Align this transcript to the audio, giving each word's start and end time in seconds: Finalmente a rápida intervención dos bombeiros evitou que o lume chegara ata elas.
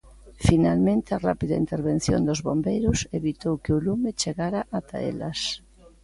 Finalmente 0.47 1.09
a 1.13 1.21
rápida 1.27 1.61
intervención 1.63 2.21
dos 2.29 2.39
bombeiros 2.47 2.99
evitou 3.19 3.53
que 3.63 3.71
o 3.77 3.81
lume 3.85 4.11
chegara 4.21 4.59
ata 4.79 4.97
elas. 5.11 5.39